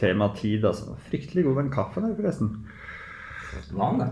[0.00, 0.94] tema tid, altså.
[1.10, 2.52] Fryktelig god den kaffen her, forresten.
[3.72, 4.08] Den det?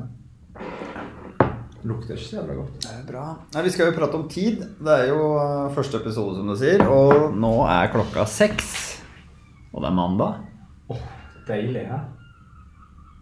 [1.86, 2.72] Lukter ikke så jævla godt.
[2.82, 3.24] Det er bra.
[3.55, 4.62] Nei, Vi skal jo prate om tid.
[4.83, 6.83] Det er jo eh, første episode, som du sier.
[6.91, 8.72] Og nå er klokka seks.
[9.72, 10.41] Og det er mandag.
[10.91, 11.04] Åh,
[11.48, 12.00] deilig, Ja.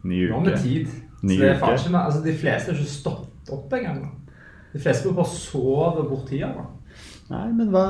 [0.05, 0.89] Ny Nå med tid.
[1.25, 1.75] Ny så det er uke.
[1.81, 4.03] ikke altså De fleste har ikke stått opp engang.
[4.75, 6.51] De fleste bare sover bort tida.
[6.53, 6.65] nå.
[7.31, 7.85] Nei, men hva,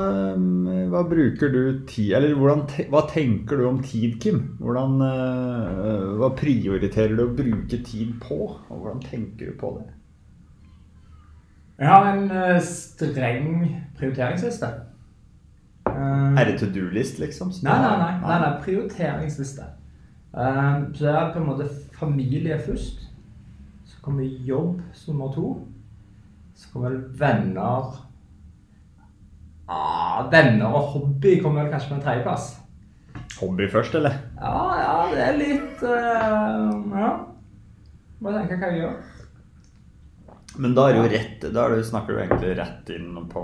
[0.93, 2.61] hva bruker du tid Eller hvordan,
[2.93, 4.37] hva tenker du om tid, Kim?
[4.61, 8.37] Hvordan, eh, hva prioriterer du å bruke tid på?
[8.55, 9.89] Og hvordan tenker du på det?
[11.81, 13.49] Jeg har en eh, streng
[13.99, 14.71] prioriteringsliste.
[15.91, 17.51] Eh, Er det to do-list, liksom?
[17.67, 18.13] Nei, nei, nei.
[18.23, 19.67] nei, nei prioriteringsliste.
[20.35, 23.03] Så det er på en måte familie først.
[23.87, 25.51] Så kommer jobb som nummer to.
[26.55, 28.04] Så kommer venner
[29.67, 32.51] ah, Venner og hobby kommer vel kanskje på en tredjeplass.
[33.39, 34.19] Hobby først, eller?
[34.39, 37.11] Ja, ja, det er litt uh, Ja.
[38.23, 38.95] Bare tenke hva jeg gjør.
[40.55, 43.43] Men da jo rett Da det, snakker du egentlig rett inn på,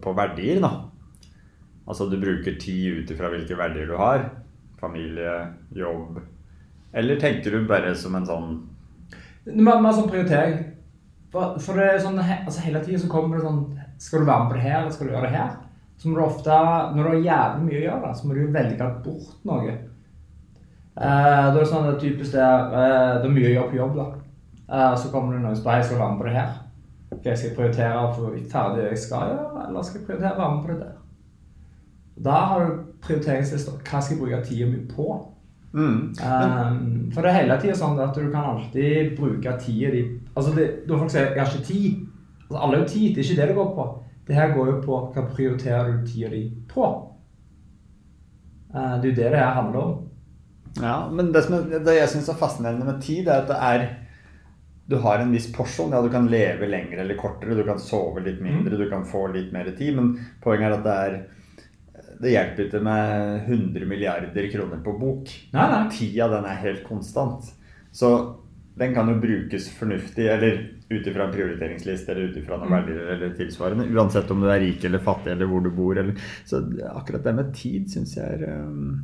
[0.00, 0.70] på verdier, da.
[1.90, 4.24] Altså du bruker tid ut ifra hvilke verdier du har.
[4.80, 5.34] Familie,
[5.76, 6.20] jobb.
[6.96, 8.50] Eller tenker du bare som en sånn
[9.50, 10.58] Mer, mer sånn prioritering.
[11.32, 13.62] For, for det er sånn, altså Hele tiden så kommer det sånn
[14.00, 15.50] Skal du være med på det her, eller skal du gjøre det her?
[16.00, 16.50] Så må du ofte,
[16.96, 19.74] Når du har jævlig mye å gjøre, så må du velge bort noe.
[21.00, 23.70] Eh, da er det sånn at typisk det er, eh, det er mye å gjøre
[23.70, 24.06] på jobb, da.
[24.70, 26.54] Eh, så kommer det noen som spør jeg skal være med på det her.
[27.10, 30.32] Okay, Skal jeg prioritere å få ferdig det jeg skal gjøre, eller skal jeg prioritere
[30.34, 30.96] å være med på det der?
[32.24, 33.76] Da har du prioriteringslista.
[33.84, 35.08] Hva skal jeg bruke tida mi på?
[35.72, 36.14] mm.
[36.26, 40.00] Um, for det er hele tida sånn at du kan alltid bruke tida di
[40.34, 42.06] Altså, det, når folk sier 'jeg har ikke tid'
[42.50, 43.86] altså, Alle har jo tid, det er ikke det det går på.
[44.26, 46.86] Det her går jo på hva prioriterer du tida di på.
[48.74, 49.96] Uh, det er jo det det her handler om.
[50.78, 53.58] Ja, men det, som er, det jeg syns er fascinerende med tid, er at det
[53.58, 53.88] er
[54.90, 55.92] Du har en viss porsjon.
[55.94, 59.28] Ja, du kan leve lenger eller kortere, du kan sove litt mindre, du kan få
[59.30, 59.94] litt mer tid.
[59.94, 61.20] Men poenget er at det er
[62.20, 65.30] Det hjelper ikke med 100 milliarder kroner på bok.
[65.54, 65.84] Nei, nei.
[65.94, 67.46] Tida, den er helt konstant.
[67.92, 68.10] Så
[68.80, 70.54] den kan jo brukes fornuftig, eller
[70.90, 72.76] ut ifra en prioriteringsliste, eller ut ifra noen Mm.
[72.78, 73.84] verdier eller tilsvarende.
[73.92, 75.98] Uansett om du er rik eller fattig, eller hvor du bor.
[76.00, 76.14] Eller,
[76.48, 76.62] så
[76.96, 79.02] akkurat det med tid syns jeg er um,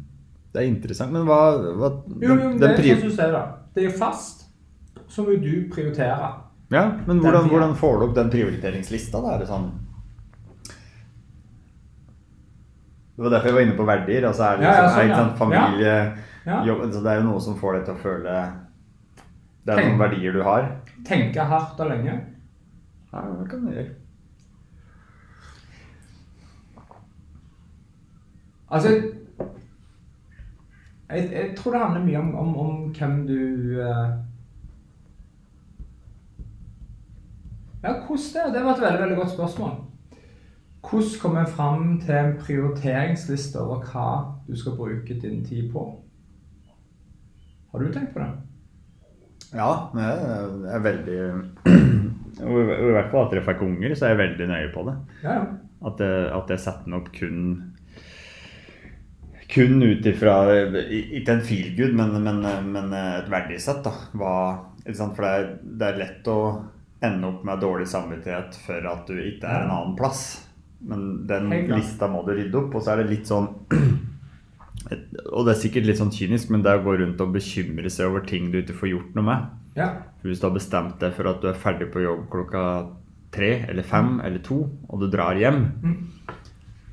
[0.52, 1.12] Det er interessant.
[1.12, 1.38] Men hva,
[1.76, 1.90] hva
[2.22, 3.44] Jo, jo, den det er sånn som du sier, da.
[3.76, 4.46] Det er fast.
[5.12, 6.32] Så må du prioritere.
[6.72, 9.20] Ja, men hvordan, hvordan får du opp den prioriteringslista?
[9.22, 9.34] da?
[9.36, 9.68] Er det sånn
[13.16, 14.24] Det var derfor jeg var inne på verdier.
[14.28, 15.36] altså er det Ja, ja, liksom, sånn, ja.
[15.36, 16.16] Familie,
[16.46, 16.64] Ja.
[16.64, 18.52] jobb altså Det er jo noe som får deg til å føle
[19.66, 19.88] Det er Tenk.
[19.88, 20.66] noen verdier du har.
[21.06, 22.12] Tenke hardt og lenge.
[23.12, 23.94] Ja, det kan du gjøre.
[28.70, 28.88] Altså
[31.08, 34.14] jeg, jeg tror det handler mye om, om, om hvem du eh,
[37.82, 38.54] Ja, hvordan det?
[38.54, 39.76] Det var et veldig veldig godt spørsmål.
[40.90, 44.08] Hvordan kommer jeg fram til en prioriteringsliste over hva
[44.46, 45.86] du skal bruke din tid på?
[47.70, 48.45] Har du tenkt på det?
[49.56, 51.20] Ja, det jeg er veldig
[52.36, 54.96] I hvert fall at dere fikk unger, så er jeg veldig nøye på det.
[55.22, 55.46] Ja, ja.
[55.86, 57.40] At jeg, at jeg setter den opp kun
[59.46, 60.34] kun ut ifra
[60.90, 62.40] Ikke en feelgood, men, men,
[62.72, 63.84] men et verdisett.
[63.84, 63.92] da.
[64.18, 64.38] Hva?
[64.86, 66.38] For det er, det er lett å
[67.06, 70.24] ende opp med dårlig samvittighet for at du ikke er en annen plass.
[70.86, 72.74] Men den lista må du rydde opp.
[72.76, 73.48] Og så er det litt sånn
[75.32, 77.90] Og det er sikkert litt sånn kynisk, men det er å gå rundt og bekymre
[77.90, 79.46] seg over ting du ikke får gjort noe med.
[79.76, 79.88] ja.
[80.22, 82.62] Hvis du har bestemt deg for at du er ferdig på jobb klokka
[83.32, 86.06] tre eller fem eller to, og du drar hjem, Mm.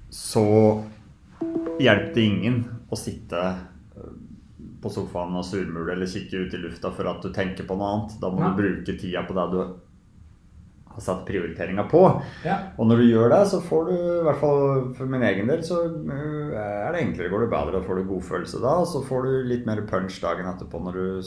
[0.09, 0.83] så
[1.79, 2.59] hjelper det ingen
[2.91, 3.39] å sitte
[3.97, 4.11] øh,
[4.83, 7.93] på sofaen og surmule eller kikke ut i lufta for at du tenker på noe
[7.93, 8.19] annet.
[8.21, 8.49] Da må Ja.
[8.53, 9.75] du bruke tida på det du
[10.93, 12.01] har satt prioriteringa på.
[12.45, 12.57] ja.
[12.77, 15.63] Og når du gjør det, så får du, i hvert fall for min egen del,
[15.65, 19.01] så øh, er det enklere, går det bedre, og får du godfølelse da, og så
[19.07, 21.23] får du litt mer punch dagen etterpå når du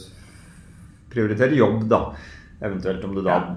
[1.12, 2.00] prioriterer jobb, da.
[2.62, 3.56] Eventuelt om du da Ja.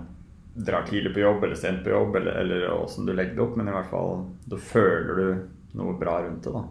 [0.56, 3.56] drar tidlig på jobb eller sent på jobb, eller, eller åssen du legger det opp,
[3.57, 5.48] men i hvert fall da føler du
[5.80, 6.63] noe bra rundt det, da.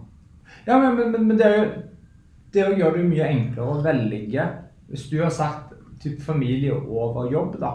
[0.66, 1.82] Ja, men, men, men- det er jo
[2.52, 4.44] Det å gjøre det jo mye enklere å velge
[4.88, 7.72] Hvis du har satt typ familie over jobb, da.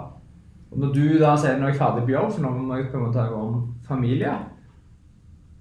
[0.74, 2.90] Og når du da sier når jeg er ferdig på jobb, for nå må jeg
[2.90, 4.32] på en måte gå om familie,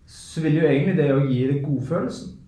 [0.08, 2.38] så vil jo egentlig det å gi deg godfølelsen.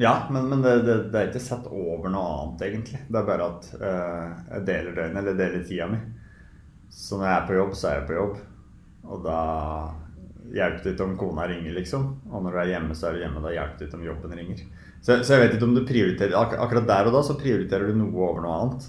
[0.00, 3.02] Ja, men, men det, det, det er ikke sett over noe annet, egentlig.
[3.04, 5.98] Det er bare at uh, jeg deler døgnet, eller deler tida mi.
[6.90, 8.38] Så når jeg er på jobb, så er jeg på jobb.
[9.10, 9.40] Og da
[10.56, 12.06] hjelper det ikke om kona ringer, liksom.
[12.30, 13.42] Og når du er hjemme, så er du hjemme.
[13.44, 14.64] Da hjelper det ikke om jobben ringer.
[15.00, 17.88] Så, så jeg vet ikke om du prioriterer ak Akkurat der og da så prioriterer
[17.88, 18.88] du noe over noe annet.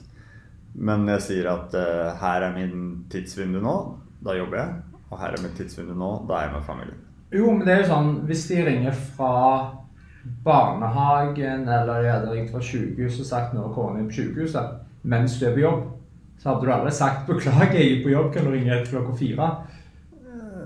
[0.73, 3.75] Men jeg sier at uh, her er min tidsvindu nå,
[4.23, 4.75] da jobber jeg.
[5.11, 7.01] Og her er mitt tidsvindu nå, da er jeg med familien.
[7.31, 9.35] Jo, men det er jo sånn Hvis de ringer fra
[10.45, 15.39] barnehagen eller de hadde ringt fra sykehuset og sagt nå kommer vi på sykehuset mens
[15.39, 15.85] du er på jobb,
[16.37, 19.15] så hadde du aldri sagt 'beklager, jeg er på jobb, kan du ringe etter klokka
[19.17, 19.47] fire'?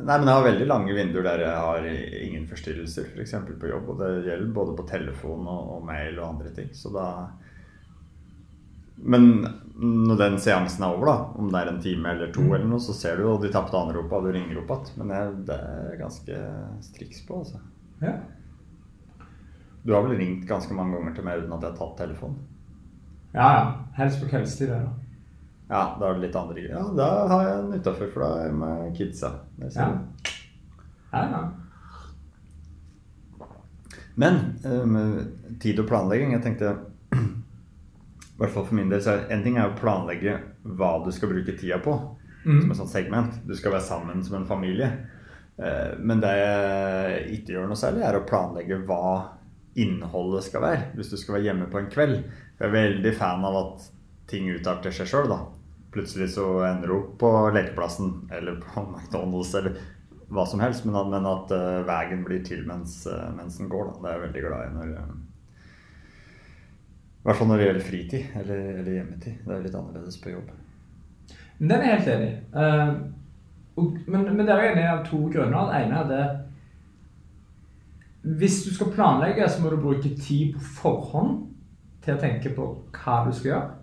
[0.06, 3.32] Nei, men jeg har veldig lange vinduer der jeg har ingen forstyrrelser, f.eks.
[3.32, 3.88] For på jobb.
[3.90, 6.68] Og det gjelder både på telefon og, og, mail og andre ting.
[6.78, 7.06] Så da
[8.96, 12.54] Men når den seansen er over, da, om det er en time eller to, mm.
[12.56, 15.02] eller noe, så ser du jo de tapte anropa, og du ringer opp igjen.
[15.02, 16.42] Men jeg, det er ganske
[16.86, 17.60] striks på, altså.
[18.04, 18.16] Ja.
[19.86, 22.40] Du har vel ringt ganske mange ganger til meg uten at jeg har tatt telefonen?
[23.36, 23.66] Ja, ja.
[24.00, 24.72] Helst på kveldstid.
[24.72, 24.80] Da.
[25.68, 28.48] Ja, da er det litt andre Ja, da har jeg den utafor, for da er
[28.48, 29.32] jeg med kidsa.
[29.62, 29.92] Ja.
[31.12, 31.44] ja, ja.
[34.16, 36.70] Men med tid og planlegging Jeg tenkte
[38.40, 40.38] hvert fall for min del så er en ting er å planlegge
[40.78, 41.96] hva du skal bruke tida på.
[42.46, 42.62] Mm.
[42.62, 43.38] Som et sånt segment.
[43.48, 44.92] Du skal være sammen som en familie.
[45.56, 49.08] Uh, men det jeg ikke gjør noe særlig, er å planlegge hva
[49.80, 50.90] innholdet skal være.
[50.96, 52.18] Hvis du skal være hjemme på en kveld.
[52.56, 53.90] Jeg er veldig fan av at
[54.32, 55.42] ting utarter seg sjøl, da.
[55.96, 59.80] Plutselig så ender du opp på lekeplassen eller på McDonald's eller
[60.36, 63.72] hva som helst, men at, men at uh, veien blir til mens, uh, mens, den
[63.72, 63.92] går.
[63.92, 64.02] Da.
[64.02, 64.94] Det er jeg veldig glad i når
[67.26, 69.38] I hvert fall når det gjelder fritid eller, eller, hjemmetid.
[69.42, 70.50] Det er litt annerledes på jobb.
[71.58, 72.36] Den er jeg helt enig i.
[73.82, 75.72] Og, men, men det er jo enig av to grunner.
[75.72, 76.26] Det ene er det
[78.44, 81.34] Hvis du skal planlegge, så må du bruke tid på forhånd
[82.06, 83.74] til å tenke på hva du skal gjøre.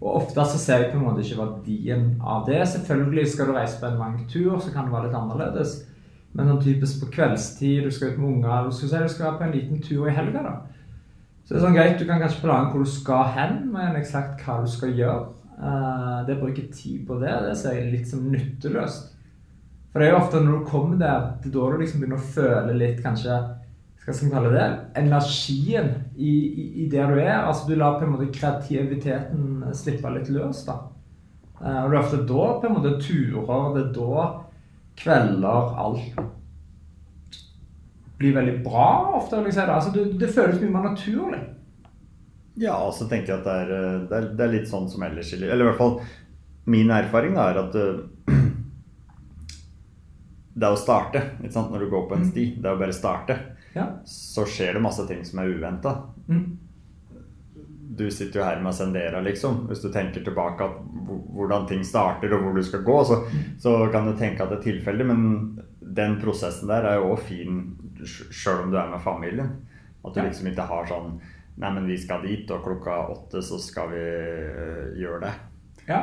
[0.00, 2.58] Og ofte så ser jeg på en måte ikke verdien av det.
[2.74, 5.78] Selvfølgelig skal du reise på en lang tur, så kan det være litt annerledes.
[6.34, 9.38] Men sånn typisk på kveldstid, du skal ut med unger, du skal si du skal
[9.38, 10.42] på en liten tur i helga.
[10.42, 10.73] da.
[11.44, 14.44] Så det er sånn greit, Du kan kanskje planlegge hvor du skal hen, men eksakt
[14.46, 15.26] hva du skal gjøre.
[15.54, 19.12] Uh, det å bruke tid på det, det ser jeg litt som nytteløst.
[19.92, 22.18] For det er jo ofte når du kommer der, det er da du liksom begynner
[22.18, 23.36] å føle litt kanskje
[24.04, 24.64] hva skal vi kalle det,
[25.00, 25.86] energien
[26.16, 27.38] i, i, i, der du er.
[27.38, 30.64] Altså Du lar på en måte kreativiteten slippe litt løs.
[30.66, 30.80] da.
[31.60, 34.24] Uh, og det er ofte da på en måte turer, det er da
[35.04, 36.18] kvelder, alt
[38.18, 38.88] blir veldig bra
[39.18, 39.36] ofte.
[39.36, 39.74] vil jeg si det.
[39.74, 41.42] Altså det, det føles mye mer naturlig.
[42.60, 44.86] Ja, og så tenker jeg at det er, eh, det er, det er litt sånn
[44.90, 45.54] som ellers i livet.
[45.54, 45.96] Eller i hvert fall
[46.70, 48.30] min erfaring da, er at uh,
[50.54, 52.30] det er å starte når du går på en mm.
[52.30, 52.44] sti.
[52.56, 53.34] Det er å bare starte
[53.74, 53.86] ja.
[54.08, 55.90] så skjer det masse ting som er uventa.
[56.30, 56.46] Mm.
[57.98, 59.64] Du sitter jo her med Sendera, liksom.
[59.68, 60.80] Hvis du tenker tilbake at
[61.34, 63.20] hvordan ting starter og hvor du skal gå, så,
[63.60, 65.22] så kan du tenke at det er tilfeldig, men
[65.94, 67.62] den prosessen der er jo òg fin
[68.04, 69.54] sjøl om du er med familien.
[70.04, 71.16] At du liksom ikke har sånn
[71.54, 75.28] Nei, men vi skal dit, og klokka åtte så skal vi uh, gjøre det.
[75.86, 76.00] Ja.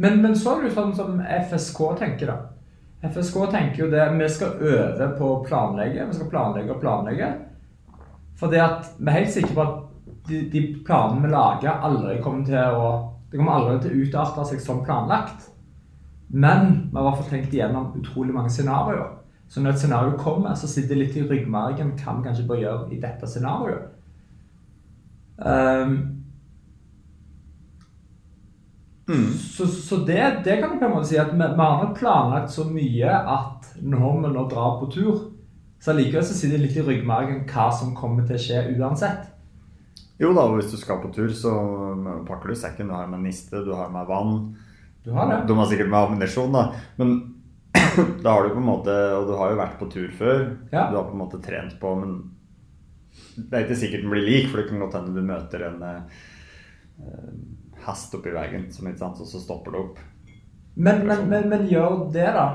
[0.00, 2.38] Men, men så er det jo sånn som FSK tenker, da.
[3.04, 6.06] FSK tenker jo det Vi skal øve på å planlegge.
[6.08, 7.28] Vi skal planlegge og planlegge.
[8.40, 9.85] For det at vi er helt sikre på at
[10.28, 12.88] de, de planene vi lager, aldri kommer til å
[13.26, 15.48] Det kommer aldri til å utarte seg som planlagt.
[16.28, 19.16] Men vi har i hvert fall tenkt igjennom utrolig mange scenarioer.
[19.50, 22.62] Så når et scenario kommer, så sitter det litt i ryggmargen hva vi kanskje bør
[22.62, 23.90] gjøre i dette scenarioet.
[25.36, 26.16] Um,
[29.08, 29.32] Mm.
[29.32, 32.50] Så, så det, det, kan du på en måte si at vi, vi har planlagt
[32.50, 35.20] så mye at når vi nå drar på tur,
[35.78, 39.28] så likevel så sitter det litt i ryggmargen hva som kommer til å skje uansett.
[40.20, 41.52] Jo da, hvis du skal på tur, så
[42.28, 42.88] pakker du sekken.
[42.88, 44.38] Du har med niste, du har med vann.
[45.04, 45.42] Du har det.
[45.48, 46.70] Du har sikkert med ammunisjon, da.
[46.96, 47.18] Men
[48.24, 50.40] da har du på en måte Og du har jo vært på tur før.
[50.72, 50.88] Ja.
[50.90, 52.16] Du har på en måte trent på, men
[53.36, 55.82] det er ikke sikkert den blir lik, for det kan godt hende du møter en
[55.84, 56.24] uh,
[57.86, 60.00] hest oppi veien, som, og så stopper det opp.
[60.76, 62.46] Men, men, men, men gjør det, da.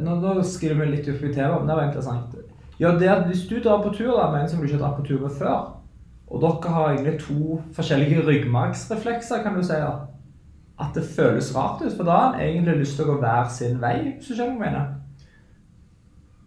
[0.00, 2.36] Nå, nå skriver vi litt opp i TV Men det var interessant.
[2.80, 4.86] Gjør det at Hvis du drar på tur da, med en som du ikke har
[4.86, 5.74] dratt på tur med før,
[6.34, 10.08] og dere har egentlig to forskjellige ryggmargsreflekser, kan du si, da.
[10.82, 13.50] at det føles rart ut, for da har en egentlig lyst til å gå hver
[13.54, 14.92] sin vei, hvis du skjønner hva jeg mener.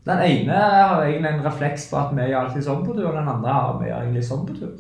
[0.08, 3.15] Den ene har egentlig en refleks på at vi er alltid sånn på tur, og
[3.15, 4.75] den andre har vi egentlig sånn på tur.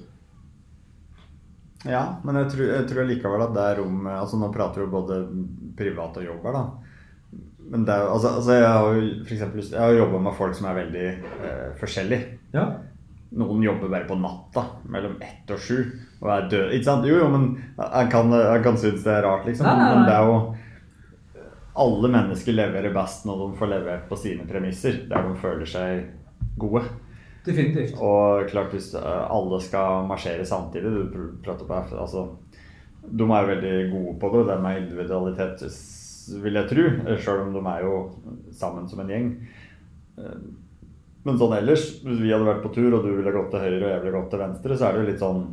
[1.87, 4.87] Ja, men jeg tror, jeg tror likevel at det er rom altså Nå prater vi
[4.87, 5.19] jo både
[5.77, 6.87] privat og jobb her, da.
[7.67, 10.55] Men det er, altså, altså jeg har jo for eksempel, jeg har jobba med folk
[10.55, 12.37] som er veldig eh, forskjellige.
[12.55, 12.65] Ja.
[13.35, 15.81] Noen jobber bare på natta mellom ett og sju
[16.21, 16.69] og er død.
[16.77, 17.05] Ikke sant?
[17.09, 19.67] Jo, jo, men jeg kan, jeg kan synes det er rart, liksom.
[19.67, 19.95] Nei, nei, nei.
[19.97, 20.37] Men det er jo
[21.77, 26.07] Alle mennesker leverer best når de får levert på sine premisser, der de føler seg
[26.57, 26.81] gode.
[27.45, 27.93] Definitivt.
[28.01, 32.25] Og klart hvis eh, alle skal marsjere samtidig Du pr- prater på altså
[33.07, 35.61] De er jo veldig gode på det, det med individualitet,
[36.43, 36.87] vil jeg tro.
[37.23, 37.93] Sjøl om de er jo
[38.51, 39.29] sammen som en gjeng.
[41.27, 43.59] Eh, Men sånn ellers, hvis vi hadde vært på tur, og du ville gått til
[43.59, 45.45] høyre og jeg ville gått til venstre, så er det jo litt sånn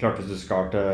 [0.00, 0.86] Klart hvis du skal til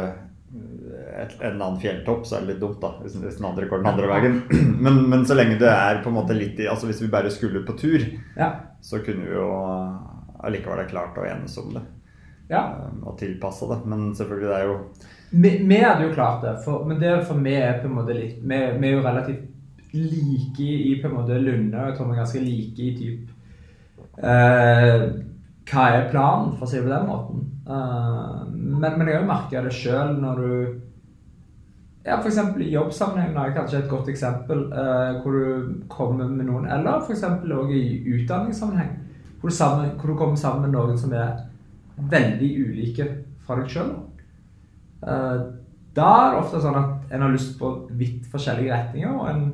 [1.16, 2.88] et, en annen fjelltopp, så er det litt dumt, da.
[3.02, 4.36] Hvis, hvis den andre går den andre veien.
[4.84, 7.30] Men, men så lenge det er på en måte litt i Altså hvis vi bare
[7.32, 8.02] skulle på tur,
[8.36, 8.50] Ja.
[8.84, 9.46] så kunne vi jo
[10.46, 11.82] allikevel ha klart å enes om det.
[12.50, 12.60] ja.
[12.76, 13.78] eh, Og tilpasse det.
[13.88, 14.76] Men selvfølgelig, det er jo
[15.32, 18.14] Vi, vi hadde jo klart det, for, men det for meg er på en måte
[18.18, 19.46] litt Vi, vi er jo relativt
[19.92, 23.30] like i på en måte Lunde, og jeg tror vi er ganske like i typ
[24.18, 25.04] eh,
[25.66, 27.46] Hva er planen, for å si det på den måten?
[27.66, 30.52] Eh, men, men jeg har jo merka det sjøl når du
[32.06, 32.36] ja, f.eks.
[32.62, 37.24] i jobbsammenheng er kanskje et godt eksempel eh, hvor du kommer med noen, eller f.eks.
[37.26, 38.92] òg i utdanningssammenheng,
[39.40, 41.40] hvor du, sammen, hvor du kommer sammen med noen som er
[42.12, 43.08] veldig ulike
[43.42, 43.90] fra deg sjøl.
[45.02, 45.40] Eh,
[45.96, 49.44] da er det ofte sånn at en har lyst på vidt forskjellige retninger, og en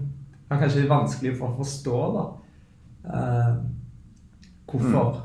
[0.53, 2.25] har kanskje litt vanskelig for å forstå da.
[3.03, 3.55] Uh,
[4.71, 5.23] hvorfor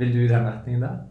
[0.00, 1.02] vil du i den retningen der?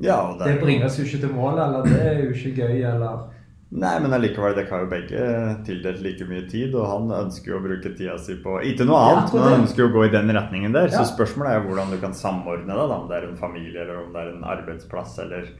[0.00, 2.56] Ja, det, Det er bringer oss jo ikke til målet, eller det er jo ikke
[2.64, 3.28] gøy, eller
[3.70, 5.26] Nei, men allikevel, dere har jo begge
[5.66, 8.98] tildelt like mye tid, og han ønsker jo å bruke tida si på Ikke noe
[8.98, 10.88] annet, men han ønsker jo å gå i den retningen der.
[10.90, 10.98] Ja.
[10.98, 13.84] Så spørsmålet er jo hvordan du kan samordne det, da, om det er en familie
[13.84, 15.52] eller om det er en arbeidsplass eller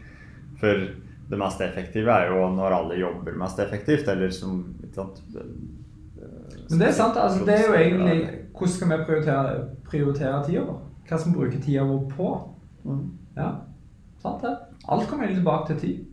[0.59, 0.83] For
[1.31, 5.23] det mest effektive er jo når alle jobber mest effektivt, eller som ikke sant
[6.71, 7.17] Men det er sant.
[7.19, 8.19] altså Det er jo egentlig
[8.55, 10.79] Hvordan skal vi prioritere, prioritere tida vår?
[11.09, 12.31] Hva skal vi bruke tida vår på?
[12.85, 13.05] Mm.
[13.37, 13.51] Ja,
[14.23, 14.55] sant det.
[14.89, 16.07] Alt kommer egentlig tilbake til tid.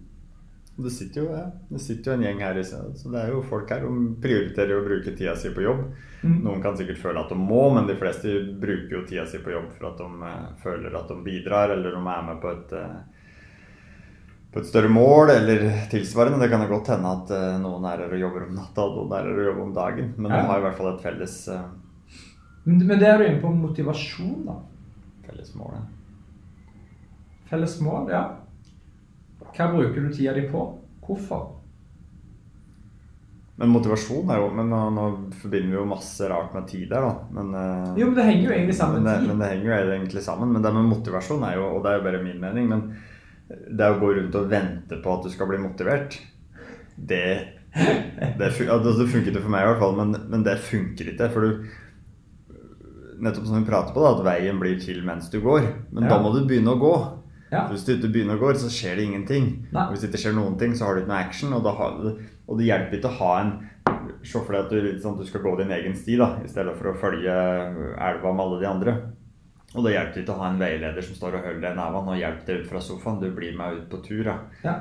[0.77, 1.45] Det sitter jo, ja.
[1.69, 4.11] det sitter jo en gjeng her i stedet, så det er jo folk her som
[4.21, 5.79] prioriterer å bruke tida si på jobb.
[6.21, 6.35] Mm.
[6.45, 9.55] Noen kan sikkert føle at de må, men de fleste bruker jo tida si på
[9.55, 12.75] jobb for at de eh, føler at de bidrar, eller de er med på et,
[12.77, 13.16] eh,
[14.57, 16.39] på et større mål, eller tilsvarende.
[16.41, 18.95] Det kan jo godt hende at uh, noen er her og jobber om natta, og
[19.03, 20.39] noen er her og jobber om dagen, men Ja.
[20.41, 21.67] de har i hvert fall et felles, uh,
[22.65, 24.57] Men, men det er du inne på motivasjon, da.
[25.27, 25.77] felles mål.
[25.77, 25.83] ja.
[27.47, 28.23] Felles mål, ja.
[29.55, 30.65] Hva bruker du tida di på?
[31.05, 31.53] Hvorfor?
[33.57, 35.05] Men motivasjon er jo Men nå, nå
[35.39, 37.13] forbinder vi jo masse rart med tid der, da.
[37.31, 39.93] Men, eh, Jo, men det henger jo egentlig sammen men, det, men det henger jo
[39.95, 40.51] egentlig sammen.
[40.53, 42.83] Men det med motivasjon er jo, og det er jo bare min mening, men
[43.49, 46.17] det å gå rundt og vente på at du skal bli motivert,
[46.97, 51.27] det Det, det funker ikke for meg i hvert fall, men, men det funker ikke.
[51.29, 51.67] For du
[53.17, 55.63] Nettopp som vi prater på, da, at veien blir til mens du går.
[55.91, 56.09] Men Ja.
[56.09, 56.93] da må du begynne å gå.
[57.51, 57.67] Ja.
[57.71, 59.67] Hvis du ikke begynner å gå, så skjer det ingenting.
[59.71, 59.85] Nei.
[59.87, 61.53] Og hvis det ikke skjer noen ting, så har du ikke noe action.
[61.53, 63.53] Og, har, og det hjelper ikke å ha en
[64.23, 66.73] Se for deg at du, sånn, du skal gå din egen sti, da, i stedet
[66.75, 68.93] for å følge elva med alle de andre.
[69.77, 72.15] Og det hjelper ikke å ha en veileder som står og holder deg i nevene
[72.15, 73.19] og hjelper deg ut fra sofaen.
[73.21, 74.31] Du blir med ut på tur.
[74.63, 74.79] Ja.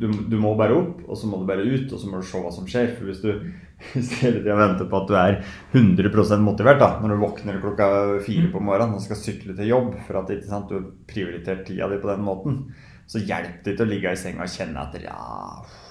[0.00, 2.26] Du, du må bare opp, og så må du bare ut, og så må du
[2.26, 2.94] se hva som skjer.
[2.96, 3.28] For hvis du,
[3.92, 5.36] hvis du hele tida venter på at du er
[5.76, 7.90] 100 motivert da, når du våkner klokka
[8.24, 11.90] fire på morgenen og skal sykle til jobb for at sant, du har prioritert tida
[11.92, 12.60] di på den måten,
[13.06, 15.20] så hjelper det ikke å ligge i senga og kjenne etter Ja,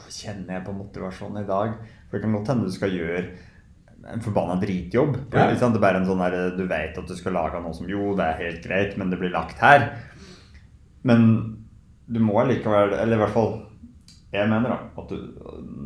[0.10, 1.78] kjenner jeg på motivasjonen i dag?
[2.10, 3.28] For det kan godt hende du skal gjøre
[4.12, 5.16] en forbanna dritjobb.
[5.32, 5.48] Ja.
[5.48, 8.14] Det er bare en sånn der, Du vet at du skal lage noe som Jo,
[8.18, 9.92] det er helt greit, men det blir lagt her.
[11.08, 11.30] Men
[12.08, 13.54] du må allikevel Eller i hvert fall
[14.34, 15.18] jeg mener da, at du,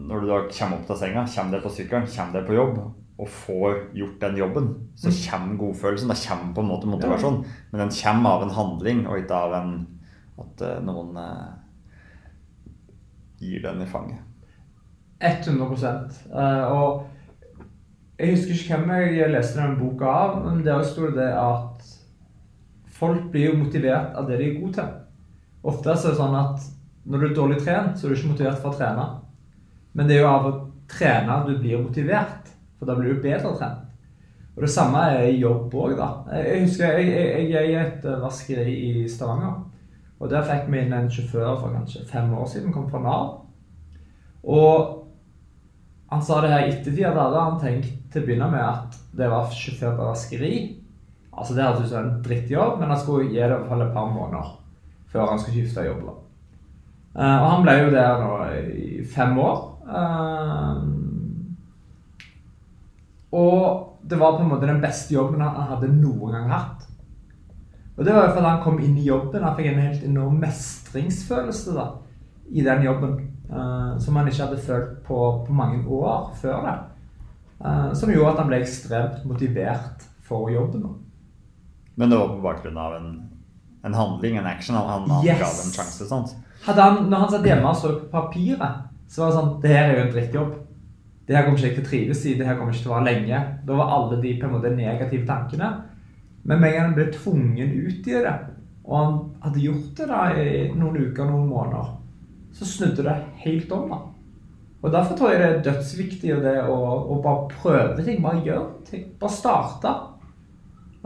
[0.08, 2.78] når du da kommer opp til senga, kommer deg på sykkelen, kommer deg på jobb
[3.18, 6.14] og får gjort den jobben, så kommer godfølelsen.
[6.14, 7.42] Da kommer på en måte motivasjon.
[7.74, 9.74] Men den kommer av en handling, og ikke av en
[10.38, 11.48] at eh, noen eh,
[13.42, 14.24] gir den i fanget.
[15.18, 15.66] 100
[16.30, 17.08] uh, Og
[18.18, 21.92] jeg husker ikke hvem jeg leste denne boka av, men der sto det at
[22.98, 24.96] folk blir jo motivert av det de er gode til.
[25.68, 26.66] Ofte er det sånn at
[27.08, 29.06] når du er dårlig trent, så er du ikke motivert for å trene.
[29.94, 30.56] Men det er jo av å
[30.90, 33.86] trene du blir motivert, for da blir du bedre trent.
[34.58, 36.10] Og det samme er i jobb òg, da.
[36.34, 39.60] Jeg husker jeg, jeg er i et eh, vaskeri i Stavanger.
[40.18, 43.28] Og der fikk vi inn en sjåfør for kanskje fem år siden, kom fra Nav.
[44.42, 45.07] Og
[46.10, 49.00] han sa det her i ettertid at hadde han tenkt til å begynne med at
[49.18, 50.54] det var sjåfør på vaskeri.
[51.38, 53.84] Altså Det hørtes ut som en drittjobb, men han skulle gi det i hvert fall
[53.84, 54.56] et par måneder
[55.12, 56.08] før han skulle skifte jobb.
[57.18, 58.32] Eh, og han ble jo der nå
[58.78, 59.62] i fem år.
[59.88, 60.84] Uh,
[63.38, 66.84] og det var på en måte den beste jobben han hadde noen gang hatt.
[67.98, 69.44] Og det var jo fordi han kom inn i jobben.
[69.44, 71.88] Han fikk en helt enorm mestringsfølelse da,
[72.54, 73.16] i den jobben.
[73.52, 76.76] Eh, som han ikke hadde følt på, på mange år før det.
[77.66, 80.82] Eh, som gjorde at han ble ekstremt motivert for jobben.
[80.82, 80.96] nå
[81.96, 83.10] Men det var på bakgrunn av en,
[83.84, 84.76] en handling, en action.
[84.76, 85.40] Han, han Yes.
[85.40, 86.08] ga dem en sjanse.
[86.08, 86.36] sant?
[86.66, 89.70] Hadde han, når han satt hjemme og så på papiret, så var det sånn Det
[89.72, 90.56] her er jo en drittjobb.
[91.28, 92.34] Det her kommer ikke jeg til å trives i.
[92.40, 93.40] Det her kommer ikke til å vare lenge.
[93.68, 95.70] Da var alle de på en måte negative tankene.
[96.48, 98.36] Men med en gang han ble tvungen ut i det,
[98.88, 100.46] og han hadde gjort det da i
[100.80, 101.90] noen uker, noen måneder,
[102.58, 103.90] så snudde det helt om.
[103.94, 104.00] da.
[104.84, 106.78] Og Derfor tror jeg det er dødsviktig det å,
[107.14, 108.22] å bare prøve ting.
[108.24, 109.08] Bare gjøre ting.
[109.22, 109.94] Bare starte.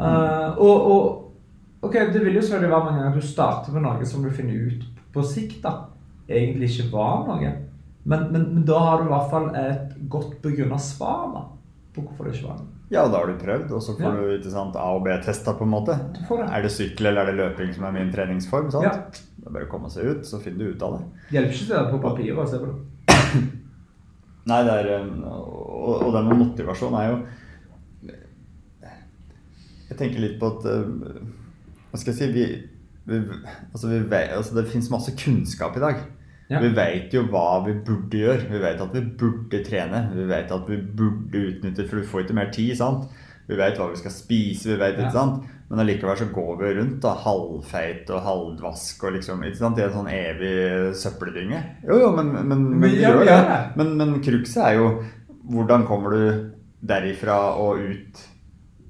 [0.01, 4.07] Eh, og, og ok, Det vil jo selvfølgelig være mange ganger du starter med noe
[4.07, 5.73] som du finner ut på sikt da,
[6.31, 7.51] egentlig ikke var noe.
[8.07, 11.41] Men, men, men da har du i hvert fall et godt begrunna svar da,
[11.93, 12.69] på hvorfor det ikke var noe.
[12.91, 14.37] Ja, og da har du prøvd, og så får Ja.
[14.43, 15.93] du sant, A- og B-testa på en måte.
[16.15, 16.47] Du får det.
[16.57, 18.71] Er det sykkel eller er det løping som er min treningsform?
[18.73, 18.83] sant?
[18.83, 19.27] Ja.
[19.41, 21.25] Det er bare å komme seg ut, så finner du ut av det.
[21.33, 22.49] Hjelper ikke det på papiret.
[22.51, 22.77] Se på det.
[24.51, 27.17] Nei, det er um, Og, og det med motivasjon er jo
[29.91, 31.19] Jeg tenker litt på at uh,
[31.91, 32.45] Hva skal jeg si vi,
[33.05, 33.19] vi,
[33.69, 36.01] altså vi vet, altså Det fins masse kunnskap i dag.
[36.51, 36.59] Ja.
[36.63, 38.47] Vi vet jo hva vi burde gjøre.
[38.51, 40.01] Vi vet at vi burde trene.
[40.15, 43.09] Vi vet at vi burde utnytte For du får ikke mer tid, sant?
[43.51, 45.07] Vi vet hva vi skal spise, vi vet, Ja.
[45.09, 45.49] ikke sant?
[45.71, 49.77] Men allikevel så går vi rundt da, halvfeit og halvdvask og liksom ikke sant?
[49.79, 51.61] i en sånn evig søppeldynge.
[51.87, 53.27] Jo, jo, men, men, men, Men ja, gjør det.
[53.31, 53.53] gjør.
[53.79, 54.89] Men, men cruxet er jo
[55.51, 58.27] hvordan kommer du derifra og ut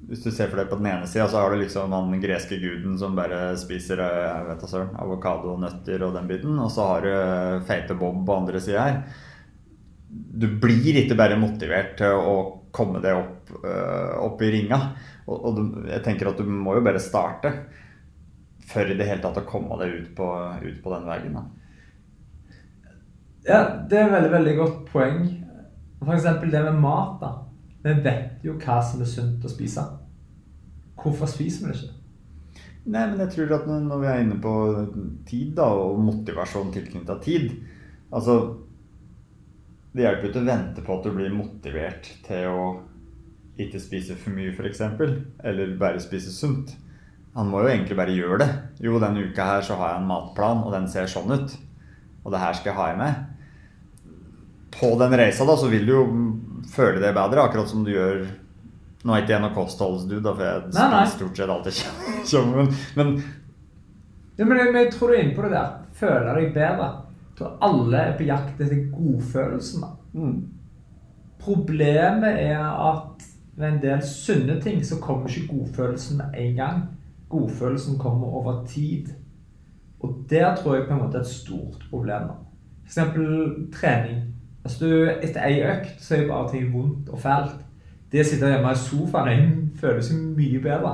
[0.08, 2.58] Hvis du ser for deg på den ene sida, så har du liksom den greske
[2.60, 6.58] guden som bare spiser eh, jeg vet da avokado og nøtter og den biten.
[6.58, 8.98] Og så har du eh, feite Bob på andre sida her.
[10.10, 12.34] Du blir ikke bare motivert til å
[12.72, 14.80] komme deg opp, eh, opp i ringa.
[15.26, 17.52] Og, og jeg tenker at du må jo bare starte
[18.72, 20.28] for i det hele tatt å komme deg ut på,
[20.62, 21.36] ut på den veien.
[21.36, 21.44] da.
[23.42, 25.24] Ja, det er et veldig, veldig godt poeng.
[26.02, 27.18] Eksempel det med mat.
[27.20, 27.32] da.
[27.82, 29.84] Vi vet jo hva som er sunt å spise.
[31.02, 31.98] Hvorfor spiser vi det ikke?
[32.82, 34.52] Nei, men jeg tror at når vi er inne på
[35.26, 37.52] tid da, og motivasjon tilknyttet tid
[38.12, 38.34] Altså
[39.92, 42.62] Det hjelper jo ikke å vente på at du blir motivert til å
[43.60, 44.80] ikke spise for mye, f.eks.
[45.44, 46.72] Eller bare spise sunt.
[47.36, 48.48] Han må jo egentlig bare gjøre det.
[48.84, 51.54] Jo, denne uka her så har jeg en matplan, og den ser sånn ut.
[52.24, 53.20] Og det her skal jeg ha i meg.
[54.72, 56.02] På den reisa da, så vil du jo
[56.72, 58.24] føle det bedre, akkurat som du gjør
[59.02, 61.06] Nå er ikke jeg noen kostholdsdude, for jeg Nei, nei.
[61.10, 62.52] stort sett alltid kjøtt.
[62.54, 63.08] Men, men
[64.38, 65.72] Ja, men jeg, men jeg tror du er inne på det der.
[65.98, 66.86] Føle deg bedre.
[67.38, 69.84] Tror alle er på jakt etter godfølelsen.
[70.12, 70.48] mm,
[71.38, 73.22] Problemet er at
[73.56, 76.82] ved en del sunne ting så kommer ikke godfølelsen med en gang.
[77.28, 79.06] Godfølelsen kommer over tid.
[80.00, 82.28] Og der tror jeg på en måte er et stort problem.
[82.84, 82.98] F.eks.
[83.72, 84.22] Trening.
[84.62, 84.86] Hvis du
[85.22, 87.56] etter ei økt så er bare ting vondt og fælt.
[88.12, 90.92] Det å sitte hjemme i sofaen føles jo mye bedre.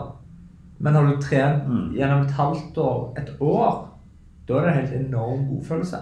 [0.79, 1.93] Men har du trent Mm.
[1.97, 3.89] gjennom et halvt år, et år,
[4.49, 5.97] da er det en helt enorm godfølelse.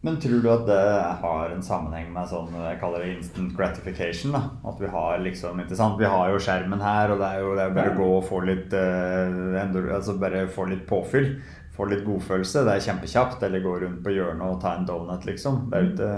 [0.00, 0.82] Men tror du at det
[1.22, 4.34] har en sammenheng med sånn jeg kaller det instant gratification?
[4.36, 4.42] da?
[4.70, 5.98] At vi har liksom, ikke sant?
[5.98, 8.10] Vi har jo skjermen her, og det er jo, det er jo bare å gå
[8.20, 9.56] og få litt eh,
[9.96, 11.32] altså bare få litt påfyll.
[11.74, 12.62] Få litt godfølelse.
[12.66, 13.42] Det er kjempekjapt.
[13.46, 15.64] Eller gå rundt på hjørnet og ta en donut, liksom.
[15.70, 16.12] Det er jo ikke,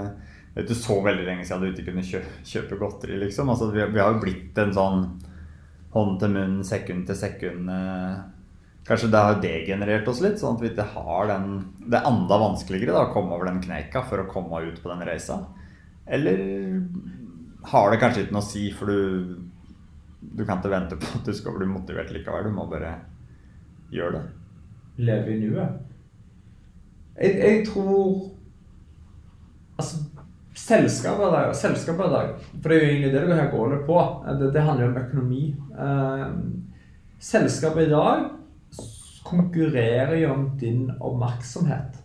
[0.50, 3.52] det er ikke så veldig lenge siden du ikke kunne kjøpe, kjøpe godteri, liksom.
[3.52, 5.08] Altså, vi, vi har jo blitt en sånn
[5.96, 8.20] hånd til munn, sekund til sekund eh,
[8.86, 11.50] Kanskje det har degenerert oss litt, sånn at vi ikke har den
[11.84, 14.90] Det er enda vanskeligere da, å komme over den kneika for å komme ut på
[14.90, 15.36] den reisa.
[16.06, 16.40] Eller
[17.70, 19.36] har det kanskje ikke noe å si, for du
[20.20, 22.48] Du kan ikke vente på at du skal bli motivert likevel.
[22.48, 22.94] Du må bare
[23.90, 24.24] gjøre det.
[24.96, 25.78] leve i nuet.
[27.20, 28.30] Jeg, jeg tror
[29.80, 29.96] Altså,
[30.54, 33.78] selskapet i dag, selskapet i dag For det er jo egentlig det det her går
[33.86, 33.96] på.
[34.40, 35.44] Det, det handler jo om økonomi.
[35.72, 36.26] Eh,
[37.18, 38.26] selskapet i dag
[39.30, 42.00] konkurrerer jo om din oppmerksomhet.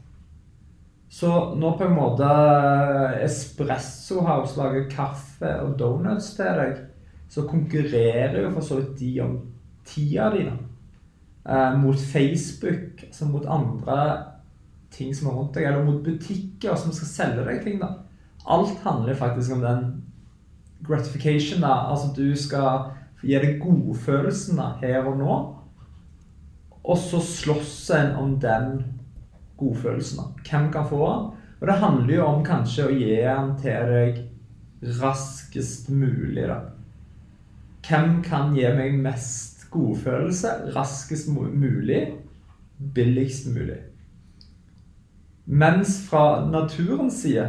[1.10, 2.30] Så når på en måte
[3.24, 6.80] Espresso House lager kaffe og donuts til deg,
[7.32, 9.36] så konkurrerer jo for så vidt de om
[9.86, 10.46] tida di.
[11.50, 14.24] eh, mot Facebook, altså mot andre
[14.92, 17.80] ting som er rundt deg, eller mot butikker som skal selge deg ting.
[17.80, 17.88] da.
[18.48, 20.04] Alt handler faktisk om den
[20.88, 21.62] gratification.
[21.62, 22.92] da, Altså du skal
[23.24, 25.56] gi deg godfølelsen da, her og nå,
[26.86, 28.84] og så slåss en om den
[29.58, 30.36] godfølelsen.
[30.45, 31.26] Hvem kan få den?
[31.60, 34.21] Og det handler jo om kanskje å gi den til deg
[35.00, 36.45] raskest mulig.
[36.45, 36.60] da.
[37.86, 42.02] Hvem kan gi meg mest godfølelse raskest mulig,
[42.78, 43.80] billigst mulig?
[45.45, 47.45] Mens fra naturens side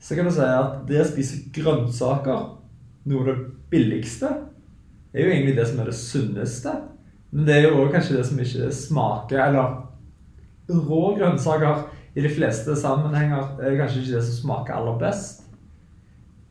[0.00, 2.44] så kan du si at det å spise grønnsaker,
[3.06, 3.38] noe av det
[3.70, 4.30] billigste,
[5.12, 6.74] er jo egentlig det som er det sunneste.
[7.30, 9.74] Men det er jo kanskje det som ikke smaker Eller
[10.70, 11.82] rå grønnsaker
[12.16, 15.42] i de fleste sammenhenger er kanskje ikke det som smaker aller best.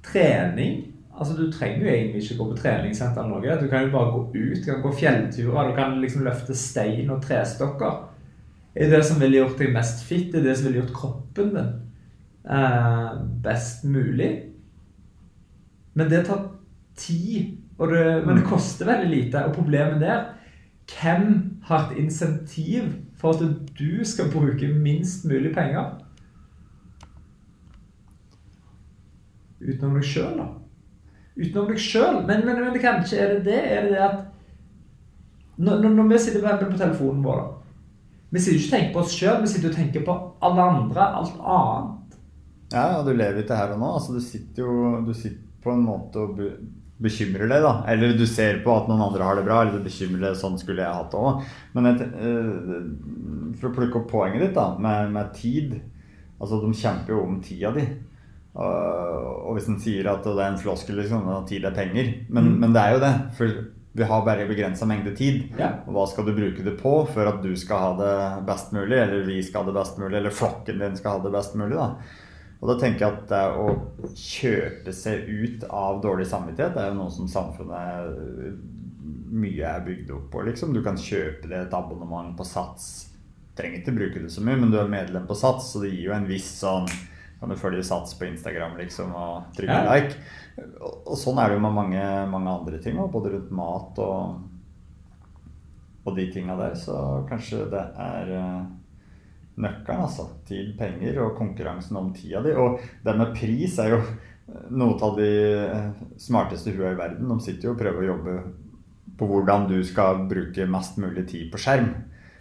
[0.06, 0.84] Trening
[1.20, 3.60] Altså, Du trenger jo egentlig ikke gå på treningssenter eller noe.
[3.62, 7.10] Du kan jo bare gå ut, du kan gå fjellturer, du kan liksom løfte stein
[7.10, 8.02] og trestokker.
[8.74, 10.98] Det er det som ville gjort deg mest fit, det er det som ville gjort
[10.98, 11.70] kroppen din
[12.52, 14.32] eh, best mulig.
[15.96, 16.50] Men det tar
[17.00, 18.50] tid, det, men det mm.
[18.50, 19.46] koster veldig lite.
[19.46, 20.26] Og problemet der
[20.92, 21.30] Hvem
[21.66, 25.96] har et insentiv for at du skal bruke minst mulig penger?
[29.66, 30.52] Utenom deg sjøl, da
[31.36, 32.22] utenom deg sjøl.
[32.28, 33.60] Men, men, men, kanskje er det det?
[33.60, 34.24] Er det det at
[35.56, 37.52] når, når vi sitter på, på telefonen vår da,
[38.36, 41.04] Vi sitter ikke og tenker på oss sjøl, vi sitter og tenker på alle andre,
[41.22, 42.18] alt annet.
[42.74, 43.92] Ja, og du lever ikke her og nå.
[43.96, 46.42] Altså, du sitter jo du sitter på en måte og
[47.04, 47.74] bekymrer deg, da.
[47.92, 50.56] Eller du ser på at noen andre har det bra, eller du bekymrer deg sånn
[50.62, 51.44] skulle jeg hatt det òg.
[51.76, 55.78] Men et, uh, for å plukke opp poenget ditt da, med, med tid
[56.36, 57.86] Altså, de kjemper jo om tida di.
[58.56, 62.52] Og hvis en sier at det er en floskel, liksom, at tid er penger men,
[62.52, 62.58] mm.
[62.60, 63.14] men, det er jo det.
[63.38, 63.56] For
[63.96, 65.42] vi har bare begrensa mengde tid.
[65.60, 65.72] Ja.
[65.88, 68.16] Og hva skal du bruke det på for at du skal ha det
[68.48, 71.34] best mulig, eller vi skal ha det best mulig, eller flokken din skal ha det
[71.36, 71.76] best mulig?
[71.80, 71.90] da.
[72.62, 73.66] Og da tenker jeg at det å
[74.16, 78.56] kjøpe seg ut av dårlig samvittighet, det er jo noe som samfunnet
[79.36, 80.46] mye er bygd opp på.
[80.48, 80.74] liksom.
[80.74, 83.12] Du kan kjøpe deg et abonnement på Sats.
[83.56, 86.10] Trenger ikke bruke det så mye, men du er medlem på Sats, så det gir
[86.10, 86.90] jo en viss sånn
[87.40, 89.92] kan du følge Sats på Instagram liksom, og trykke ja.
[89.92, 90.16] like.
[90.80, 94.40] Og, sånn er det jo med mange, mange andre ting, både rundt mat og,
[96.06, 96.78] og de tinga der.
[96.80, 96.96] Så
[97.30, 98.64] kanskje det er uh,
[99.62, 100.28] nøkkelen, altså.
[100.48, 102.54] Tid, penger og konkurransen om tida di.
[102.60, 104.02] Og det med pris er jo
[104.76, 105.32] noe av de
[105.64, 105.90] eh,
[106.22, 107.32] smarteste hua i verden.
[107.32, 108.38] De sitter jo og prøver å jobbe
[109.16, 111.92] på hvordan du skal bruke mest mulig tid på skjerm.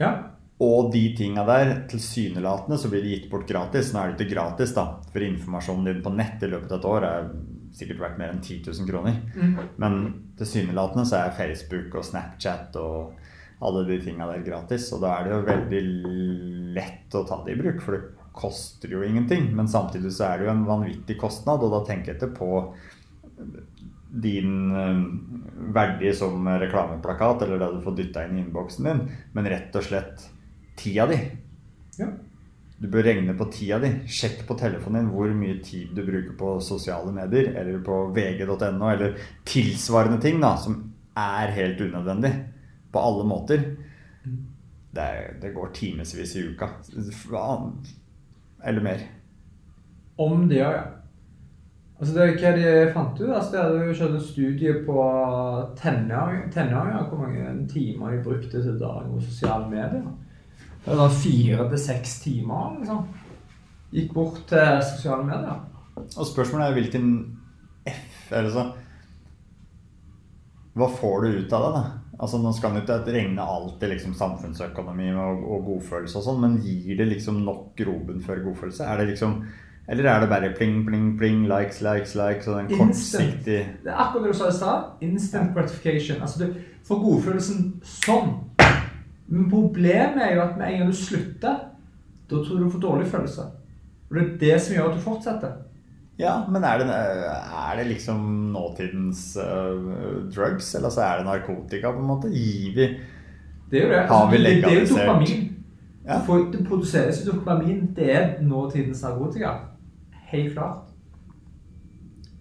[0.01, 0.13] Ja.
[0.65, 3.93] Og de tinga der, tilsynelatende, så blir de gitt bort gratis.
[3.93, 6.89] Nå er det ikke gratis, da, for informasjonen din på nett i løpet av et
[6.91, 7.29] år er
[7.75, 9.19] sikkert verdt mer enn 10 000 kroner.
[9.35, 9.55] Mm.
[9.83, 10.01] Men
[10.39, 13.17] tilsynelatende så er Facebook og Snapchat og
[13.61, 14.91] alle de tinga der gratis.
[14.97, 15.85] Og da er det jo veldig
[16.75, 19.51] lett å ta det i bruk, for det koster jo ingenting.
[19.57, 22.51] Men samtidig så er det jo en vanvittig kostnad, og da tenker jeg ikke på
[24.15, 25.01] din eh,
[25.75, 29.03] verdi som reklameplakat eller det du får dytta inn i innboksen din,
[29.35, 30.29] men rett og slett
[30.79, 31.19] tida di.
[31.99, 32.13] Ja.
[32.79, 33.91] Du bør regne på tida di.
[34.11, 38.91] Sjekk på telefonen din hvor mye tid du bruker på sosiale medier eller på vg.no
[38.91, 40.79] eller tilsvarende ting da, som
[41.19, 42.33] er helt unødvendig
[42.95, 43.65] på alle måter.
[44.95, 46.71] Det, er, det går timevis i uka.
[48.65, 49.03] Eller mer.
[50.17, 50.75] Om det ja.
[51.99, 53.31] Altså det, er hva de fant ut?
[53.31, 55.05] Altså de hadde jo kjørt en studie på
[55.79, 57.09] tenåringer.
[57.09, 60.09] Hvor mange timer de brukte til dagen på sosiale medier.
[60.85, 62.75] Det var fire til seks timer.
[62.79, 63.07] liksom.
[63.95, 65.63] Gikk bort til sosiale medier.
[65.97, 67.11] Og spørsmålet er hvilken
[67.87, 68.65] F eller så
[70.75, 71.75] Hva får du ut av det?
[71.77, 71.83] da?
[72.15, 76.41] Altså Nå skal en ikke regne alt i liksom samfunnsøkonomi og, og godfølelse, og sånn,
[76.45, 78.87] men gir det liksom nok grobunn for godfølelse?
[78.87, 79.41] Er det liksom
[79.89, 83.99] eller er det bare pling, pling, pling, likes, likes, likes og en kortsiktig Det er
[84.01, 84.87] akkurat det du sa i stad.
[85.05, 86.23] Instant gratification.
[86.23, 86.55] Altså du
[86.89, 88.33] får godfølelsen sånn.
[89.29, 91.61] Men problemet er jo at med en gang du slutter,
[92.31, 93.45] da tror du du får dårlig følelse.
[94.09, 95.53] Og det er det som gjør at du fortsetter.
[96.19, 98.21] Ja, men er det, er det liksom
[98.55, 102.31] nåtidens uh, drugs, eller så er det narkotika, på en måte?
[102.31, 102.87] Gir vi
[103.71, 104.31] Det er jo det.
[104.31, 105.51] Vi legalisert Det er jo dopamin.
[106.05, 106.19] Ja.
[106.27, 107.95] For det produseres dopamin.
[107.97, 109.57] Det er nåtidens narkotika.
[110.31, 110.85] Helt klart.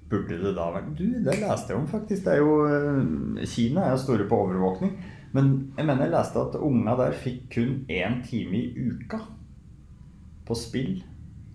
[0.10, 2.26] Burde det da vært Du, det leste jeg om, faktisk.
[2.26, 4.94] Det er jo eh, Kina er jo store på overvåkning.
[5.34, 9.24] Men jeg mener jeg leste at unga der fikk kun én time i uka
[10.46, 11.00] på spill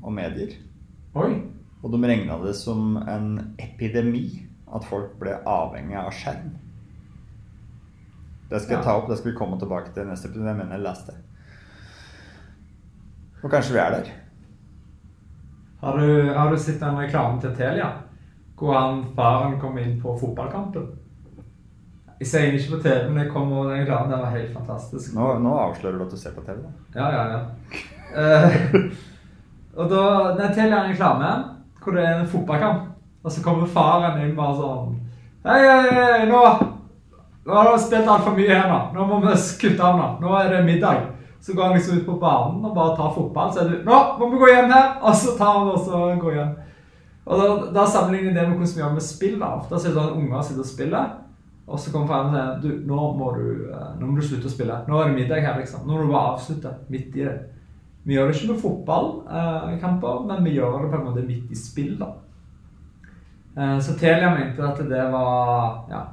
[0.02, 0.57] og medier.
[1.14, 1.58] Oi.
[1.83, 4.27] Og de regna det som en epidemi
[4.75, 6.51] at folk ble avhengig av skjerm.
[8.49, 10.49] Det skal jeg ta opp, det skal vi komme tilbake til neste episode.
[10.49, 11.17] Jeg mener jeg leste.
[13.43, 14.12] Og kanskje vi er der.
[15.83, 17.91] Har du, har du sett den reklamen til Telia?
[18.59, 20.88] Hvor han faren kom inn på fotballkampen?
[22.19, 24.11] Jeg ser ikke på TV, men jeg kom over den reklamen.
[24.11, 25.12] Den var helt fantastisk.
[25.14, 26.73] Nå, nå, avslører du at du ser på TV, da.
[26.99, 27.45] Ja, ja, ja.
[28.17, 28.91] uh,
[29.79, 30.03] og da
[30.41, 31.31] den Telia en reklame
[31.88, 32.88] hvor det er en fotballkamp,
[33.24, 34.96] og så kommer faren inn bare sånn
[35.48, 36.42] Hei, hei, hei, nå
[37.48, 38.79] Nå har du spilt altfor mye her nå.
[38.92, 40.09] Nå må vi kutte av nå.
[40.20, 41.07] Nå er det middag.
[41.40, 43.53] Så går han liksom ut på banen og bare tar fotball.
[43.55, 46.01] Så er det 'Nå må vi gå hjem her!' Og så tar han og så
[46.20, 46.53] går hjem.
[47.27, 49.40] Og Da, da sammenligner det med hvordan vi gjør med spill.
[49.40, 49.46] da.
[49.46, 51.07] Ofte sitter sånn unger sitter og spiller.
[51.68, 54.48] Og så kommer faren og sier du, nå må du, eh, nå må du slutte
[54.48, 54.85] å spille.
[54.88, 55.87] Nå er det middag her, liksom.
[55.87, 57.38] Nå må du bare avslutte midt i det.
[58.09, 61.59] Vi gjør det ikke med fotballkamper, men vi gjør det på en måte midt i
[61.61, 61.99] spill.
[62.01, 62.07] da.
[63.59, 66.07] Eh, Så Telia mente at det var ja,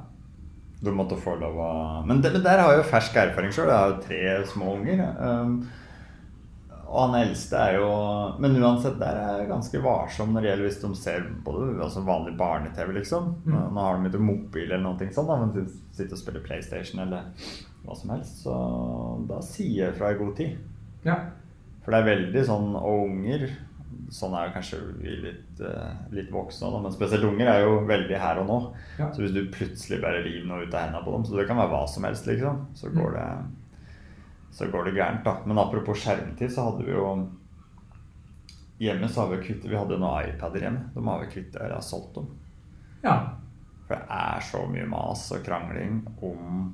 [0.82, 1.70] Du måtte få lov å
[2.06, 3.70] Men, det, der har jeg jo fersk erfaring sjøl.
[3.70, 5.00] Jeg har jo tre små unger.
[5.16, 5.54] Um,
[6.86, 7.88] og han eldste er jo
[8.44, 12.04] Men uansett, der er jeg ganske varsom når det gjelder hvis de ser både altså
[12.06, 13.32] vanlig barne-TV, liksom.
[13.46, 13.56] Mm.
[13.72, 15.64] Nå har de ikke mobil eller noe sånt, da, men de
[15.96, 17.48] sitter og spiller PlayStation eller
[17.86, 18.44] hva som helst.
[18.44, 18.54] Så
[19.32, 20.60] da sier jeg fra i god tid.
[21.08, 21.18] ja.
[21.86, 23.46] For det er veldig sånn Og unger
[24.12, 27.80] Sånn er jo kanskje vi litt, eh, litt voksne da, men spesielt unger er jo
[27.88, 28.58] veldig her og nå.
[29.00, 29.08] Ja.
[29.10, 31.58] Så hvis du plutselig bare river noe ut av hendene på dem, så det kan
[31.58, 33.24] være hva som helst, liksom, så går det
[34.56, 35.34] så går det gærent, da.
[35.44, 37.08] Men apropos skjermtid, så hadde vi jo
[38.78, 40.86] Hjemme så har vi kvittet Vi hadde noen iPader hjemme.
[40.94, 42.30] De har vi kvittet eller har solgt dem.
[43.04, 43.18] ja.
[43.86, 46.72] For det er så mye mas og krangling om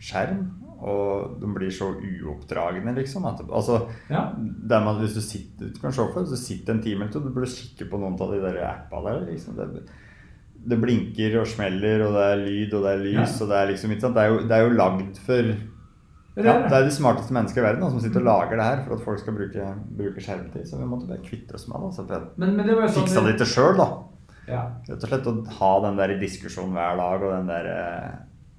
[0.00, 0.46] skjerm.
[0.80, 3.24] Og de blir så uoppdragende, liksom.
[3.24, 4.26] At, altså, Ja.
[4.36, 7.30] man, hvis du sitter du kan se for du sitter en time eller to, du
[7.30, 9.22] burde kikke på noen av de der appa der.
[9.30, 9.56] Liksom.
[9.56, 9.86] Det,
[10.66, 13.38] det blinker og smeller, og det er lyd og det er lys.
[13.38, 13.44] Ja.
[13.44, 14.14] og Det er liksom ikke sant?
[14.18, 15.42] Det er jo, det er jo lagd for
[16.36, 16.68] Det ja, er det.
[16.68, 18.98] det er de smarteste mennesker i verden da, som sitter og lager det her for
[18.98, 20.66] at folk skal bruke, bruke skjermtid.
[20.68, 21.86] Så vi måtte bare kvitte oss med det.
[21.86, 23.88] Altså, Men, men det sånn Fiksa det til sjøl, da.
[24.46, 24.60] Ja.
[24.86, 28.10] Rett og slett å ha den der diskusjonen hver dag og den der uh,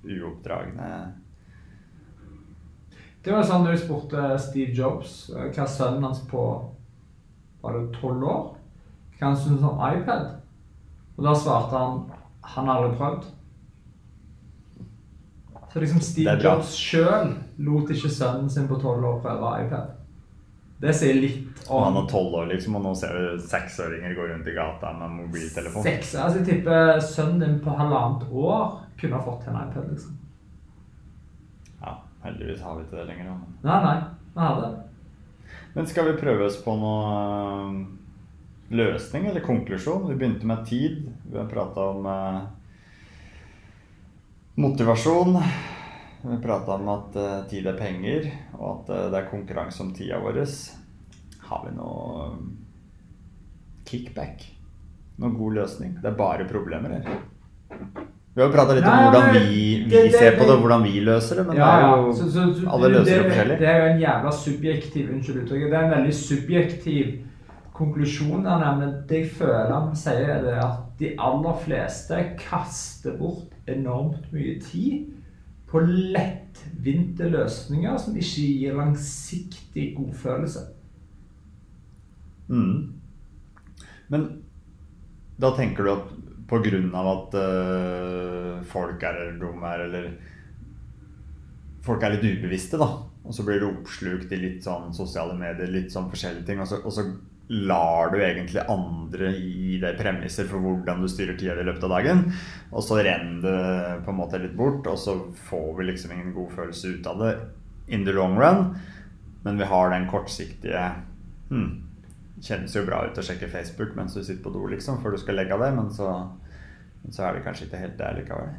[0.04, 0.90] uoppdragne
[3.28, 6.44] Det var sånn da jeg spurte Steve Jobs eh, hva sønnen hans på
[7.60, 8.46] var det 12 år
[9.18, 10.30] hva han syntes om iPad.
[11.18, 11.98] Og da svarte han
[12.54, 13.26] han har aldri prøvd.
[15.74, 16.38] Så liksom Steve.
[16.40, 17.34] Jobs sjøl
[17.68, 19.90] lot ikke sønnen sin på 12 år prøve iPad.
[20.80, 24.14] Det sier litt Og han om er tolv år, liksom, og nå ser du seksåringer
[24.16, 25.84] gå rundt i gata med mobiltelefon.
[25.84, 30.16] Seks, Altså, jeg tipper sønnen din på halvannet år kunne ha fått en iPad, liksom.
[32.28, 33.32] Heldigvis har vi ikke det lenger.
[33.32, 33.56] Men.
[33.64, 33.98] Nei, nei.
[34.38, 34.72] Vi det.
[35.74, 37.78] men skal vi prøve oss på noe eh,
[38.78, 40.10] løsning eller konklusjon?
[40.12, 41.08] Vi begynte med tid.
[41.26, 42.42] Vi har prata om eh,
[44.60, 45.40] motivasjon.
[46.28, 49.94] Vi prata om at eh, tid er penger, og at eh, det er konkurranse om
[49.96, 50.42] tida vår.
[51.48, 52.38] Har vi noe eh,
[53.88, 54.44] kickback?
[55.18, 55.98] Noen god løsning?
[56.04, 57.22] Det er bare problemer her.
[58.38, 60.60] Vi har jo prata litt om hvordan vi, vi det- det- ser på det, og
[60.62, 61.48] hvordan vi løser det.
[61.48, 62.14] Men Ja, det ja.
[62.14, 63.60] Så, så, så, alle løser det forskjellig.
[63.60, 67.06] det er jo en jævla subjektiv unnskyld uttrykket, det er en veldig subjektiv
[67.74, 68.44] konklusjon.
[68.44, 74.60] Men det jeg føler han sier, er at de aller fleste kaster bort enormt mye
[74.62, 75.06] tid
[75.68, 80.60] på lettvinte løsninger som ikke gir langsiktig godfølelse.
[82.50, 82.94] Mm.
[84.10, 84.30] Men
[85.42, 90.10] da tenker du at av at uh, folk er dumme her, eller
[91.88, 92.88] Folk er litt ubevisste, da.
[93.24, 96.60] Og så blir du oppslukt i litt sånn sosiale medier, litt sånn forskjellige ting.
[96.60, 97.06] Og så, og så
[97.48, 101.94] lar du egentlig andre gi deg premisser for hvordan du styrer tida i løpet av
[101.96, 102.26] dagen.
[102.74, 105.16] Og så renner det på en måte litt bort, og så
[105.48, 107.34] får vi liksom ingen god følelse ut av det
[107.88, 108.74] in the long run.
[109.46, 110.84] Men vi har den kortsiktige
[111.48, 111.87] hmm,
[112.44, 115.22] Kjennes jo bra ut å sjekke Facebook mens du sitter på do, liksom, før du
[115.22, 116.12] skal legge deg, men så,
[117.02, 118.54] men så er det kanskje ikke helt der likevel.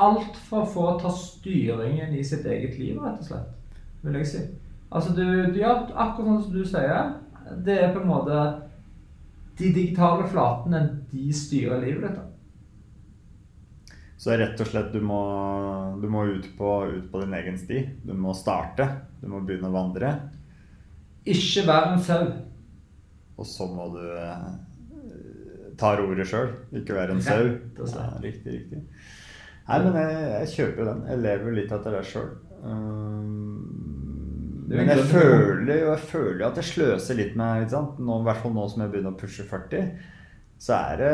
[0.00, 3.76] Alt for å få ta styringen i sitt eget liv, rett og slett.
[4.00, 4.46] Vil jeg si.
[4.90, 7.12] Altså, du, du gjør akkurat sånn som du sier.
[7.66, 8.40] Det er på en måte
[9.58, 10.80] De digitale flatene,
[11.10, 12.16] de styrer livet ditt.
[12.16, 13.96] da.
[14.20, 15.20] Så rett og slett, du må,
[16.00, 17.82] du må ut, på, ut på din egen sti.
[18.04, 18.86] Du må starte.
[19.20, 20.10] Du må begynne å vandre.
[21.28, 22.26] Ikke vær en sau.
[23.40, 24.46] Og så må du eh,
[25.80, 27.48] ta roret sjøl, ikke være en sau.
[27.96, 28.84] Ja, riktig, riktig.
[29.70, 31.02] Nei, men jeg, jeg kjøper jo den.
[31.08, 32.32] Jeg lever litt etter det sjøl.
[32.60, 33.30] Er
[34.70, 37.98] men jeg føler jo jeg føler jo at jeg sløser litt med ikke sant?
[37.98, 39.90] Nå, I hvert fall nå som jeg begynner å pushe 40.
[40.60, 41.12] Så er det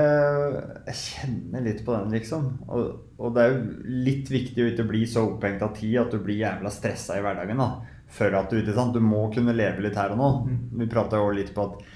[0.91, 2.49] Jeg kjenner litt på den, liksom.
[2.67, 6.13] Og, og det er jo litt viktig å ikke bli så opphengt av tid at
[6.13, 7.63] du blir jævla stressa i hverdagen.
[7.63, 7.71] da
[8.19, 8.97] Før at du ikke sant?
[8.97, 10.31] Du må kunne leve litt her og nå.
[10.45, 10.59] Mm.
[10.83, 11.96] Vi prata jo litt på at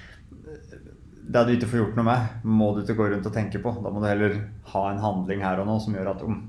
[1.31, 3.73] det du ikke får gjort noe med, må du ikke gå rundt og tenke på.
[3.83, 4.37] Da må du heller
[4.73, 6.39] ha en handling her og nå som gjør at om,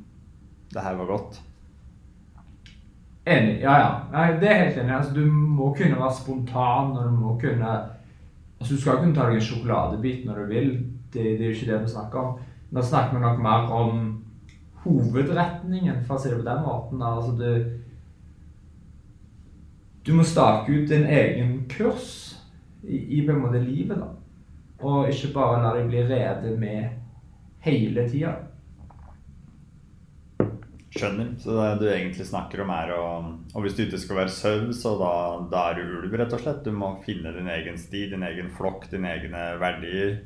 [0.73, 1.41] det her var godt.
[3.23, 3.61] Enig.
[3.63, 3.91] Ja, ja.
[4.11, 4.95] Nei, det er helt enig.
[4.97, 7.75] Altså, du må kunne være spontan, og du må kunne
[8.63, 10.69] Altså, du skal kunne ta deg en sjokoladebit når du vil.
[11.13, 12.37] Det, det er jo ikke det vi snakker om.
[12.71, 14.05] Da snakker vi nok mer om
[14.85, 17.03] hovedretningen, for å si det på den måten.
[17.03, 17.81] Altså, du
[20.07, 22.07] Du må stake ut din egen kurs
[22.83, 24.09] i, i på en måte livet, da.
[24.83, 26.89] Og ikke bare la deg bli revet med
[27.63, 28.33] hele tida.
[30.93, 31.31] Skjønner.
[31.41, 33.05] Så det du egentlig snakker om, er å
[33.57, 35.13] Og hvis du ikke skal være sau, så da,
[35.53, 36.61] da er du ulv, rett og slett.
[36.67, 40.19] Du må finne din egen sti, din egen flokk, dine egne verdier.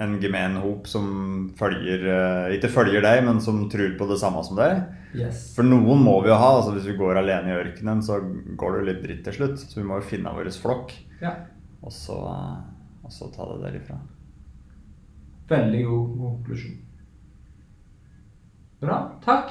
[0.00, 4.40] En gemen hop som følger eh, Ikke følger deg, men som tror på det samme
[4.46, 4.84] som deg.
[5.18, 5.48] Yes.
[5.56, 6.52] For noen må vi jo ha.
[6.60, 8.20] altså Hvis vi går alene i ørkenen, så
[8.56, 9.58] går det litt dritt til slutt.
[9.66, 11.34] Så vi må jo finne vår flokk, Ja.
[11.82, 12.16] og så,
[13.10, 13.98] og så ta det derifra.
[15.50, 16.78] Veldig god konklusjon.
[18.80, 19.00] Bra.
[19.24, 19.50] Takk.